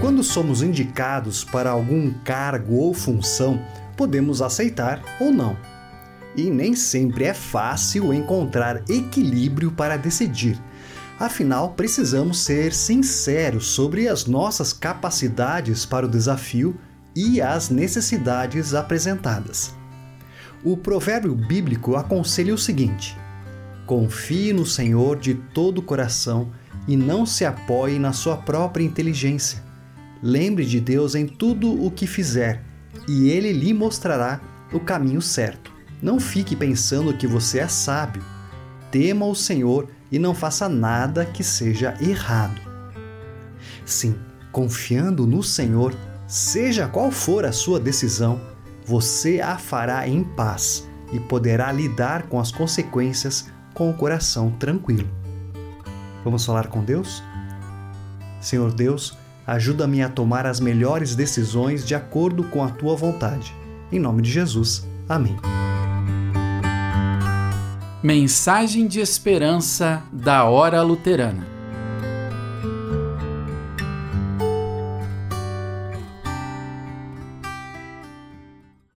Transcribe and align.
Quando 0.00 0.22
somos 0.22 0.62
indicados 0.62 1.42
para 1.42 1.70
algum 1.70 2.12
cargo 2.12 2.74
ou 2.74 2.92
função, 2.92 3.58
podemos 3.96 4.42
aceitar 4.42 5.02
ou 5.18 5.32
não. 5.32 5.56
E 6.36 6.50
nem 6.50 6.76
sempre 6.76 7.24
é 7.24 7.32
fácil 7.32 8.12
encontrar 8.12 8.82
equilíbrio 8.90 9.72
para 9.72 9.96
decidir. 9.96 10.60
Afinal, 11.18 11.70
precisamos 11.70 12.40
ser 12.40 12.74
sinceros 12.74 13.68
sobre 13.68 14.06
as 14.06 14.26
nossas 14.26 14.74
capacidades 14.74 15.86
para 15.86 16.04
o 16.04 16.10
desafio 16.10 16.78
e 17.14 17.40
as 17.40 17.70
necessidades 17.70 18.74
apresentadas. 18.74 19.74
O 20.62 20.76
provérbio 20.76 21.34
bíblico 21.34 21.96
aconselha 21.96 22.52
o 22.52 22.58
seguinte: 22.58 23.16
Confie 23.86 24.52
no 24.52 24.66
Senhor 24.66 25.18
de 25.18 25.34
todo 25.34 25.78
o 25.78 25.82
coração 25.82 26.52
e 26.86 26.98
não 26.98 27.24
se 27.24 27.46
apoie 27.46 27.98
na 27.98 28.12
sua 28.12 28.36
própria 28.36 28.84
inteligência. 28.84 29.65
Lembre 30.26 30.66
de 30.66 30.80
Deus 30.80 31.14
em 31.14 31.24
tudo 31.24 31.86
o 31.86 31.88
que 31.88 32.04
fizer 32.04 32.60
e 33.06 33.30
ele 33.30 33.52
lhe 33.52 33.72
mostrará 33.72 34.40
o 34.72 34.80
caminho 34.80 35.22
certo. 35.22 35.70
Não 36.02 36.18
fique 36.18 36.56
pensando 36.56 37.16
que 37.16 37.28
você 37.28 37.60
é 37.60 37.68
sábio. 37.68 38.24
Tema 38.90 39.24
o 39.24 39.36
Senhor 39.36 39.86
e 40.10 40.18
não 40.18 40.34
faça 40.34 40.68
nada 40.68 41.24
que 41.24 41.44
seja 41.44 41.96
errado. 42.00 42.60
Sim, 43.84 44.16
confiando 44.50 45.28
no 45.28 45.44
Senhor, 45.44 45.94
seja 46.26 46.88
qual 46.88 47.12
for 47.12 47.44
a 47.44 47.52
sua 47.52 47.78
decisão, 47.78 48.40
você 48.84 49.40
a 49.40 49.56
fará 49.56 50.08
em 50.08 50.24
paz 50.24 50.88
e 51.12 51.20
poderá 51.20 51.70
lidar 51.70 52.24
com 52.24 52.40
as 52.40 52.50
consequências 52.50 53.46
com 53.72 53.88
o 53.88 53.94
coração 53.94 54.50
tranquilo. 54.50 55.08
Vamos 56.24 56.44
falar 56.44 56.66
com 56.66 56.82
Deus? 56.82 57.22
Senhor 58.40 58.72
Deus, 58.72 59.16
ajuda-me 59.46 60.02
a 60.02 60.08
tomar 60.08 60.46
as 60.46 60.58
melhores 60.58 61.14
decisões 61.14 61.86
de 61.86 61.94
acordo 61.94 62.44
com 62.44 62.62
a 62.64 62.68
tua 62.68 62.96
vontade. 62.96 63.54
Em 63.92 64.00
nome 64.00 64.22
de 64.22 64.30
Jesus. 64.30 64.86
Amém. 65.08 65.36
Mensagem 68.02 68.86
de 68.86 69.00
esperança 69.00 70.02
da 70.12 70.44
Hora 70.44 70.82
Luterana. 70.82 71.55